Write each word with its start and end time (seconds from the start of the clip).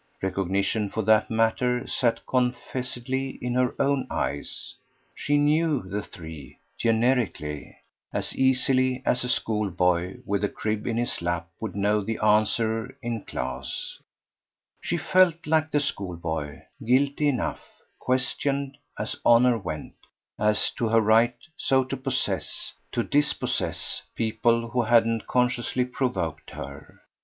Recognition, 0.23 0.89
for 0.89 1.03
that 1.03 1.29
matter, 1.29 1.85
sat 1.85 2.25
confessedly 2.25 3.37
in 3.39 3.53
her 3.53 3.75
own 3.79 4.07
eyes: 4.09 4.73
she 5.13 5.37
KNEW 5.37 5.83
the 5.83 6.01
three, 6.01 6.57
generically, 6.75 7.77
as 8.11 8.35
easily 8.35 9.03
as 9.05 9.23
a 9.23 9.29
school 9.29 9.69
boy 9.69 10.15
with 10.25 10.43
a 10.43 10.49
crib 10.49 10.87
in 10.87 10.97
his 10.97 11.21
lap 11.21 11.49
would 11.59 11.75
know 11.75 12.01
the 12.01 12.17
answer 12.17 12.97
in 13.03 13.25
class; 13.25 13.99
she 14.81 14.97
felt, 14.97 15.45
like 15.45 15.69
the 15.69 15.79
school 15.79 16.15
boy, 16.17 16.63
guilty 16.83 17.27
enough 17.29 17.61
questioned, 17.99 18.79
as 18.97 19.17
honour 19.23 19.59
went, 19.59 19.93
as 20.39 20.71
to 20.71 20.87
her 20.87 20.99
right 20.99 21.35
so 21.57 21.83
to 21.83 21.95
possess, 21.95 22.73
to 22.91 23.03
dispossess, 23.03 24.01
people 24.15 24.69
who 24.71 24.81
hadn't 24.81 25.27
consciously 25.27 25.85
provoked 25.85 26.49
her. 26.49 27.01